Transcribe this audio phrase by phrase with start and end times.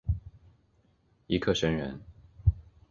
[1.27, 2.01] 尹克升人。